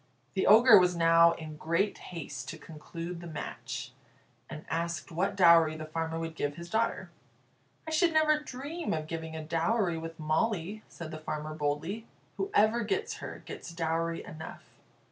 The 0.33 0.47
Ogre 0.47 0.79
was 0.79 0.95
now 0.95 1.33
in 1.33 1.57
great 1.57 1.95
haste 2.09 2.49
to 2.49 2.57
conclude 2.57 3.21
the 3.21 3.27
match, 3.27 3.91
and 4.49 4.65
asked 4.67 5.11
what 5.11 5.35
dowry 5.35 5.75
the 5.77 5.85
farmer 5.85 6.17
would 6.17 6.33
give 6.33 6.55
his 6.55 6.71
daughter. 6.71 7.11
"I 7.87 7.91
should 7.91 8.11
never 8.11 8.39
dream 8.39 8.93
of 8.95 9.05
giving 9.05 9.35
a 9.35 9.43
dowry 9.43 9.99
with 9.99 10.17
Molly," 10.19 10.81
said 10.87 11.11
the 11.11 11.19
farmer, 11.19 11.53
boldly. 11.53 12.07
"Whoever 12.37 12.83
gets 12.83 13.17
her, 13.17 13.43
gets 13.45 13.71
dowry 13.73 14.23
enough. 14.25 14.63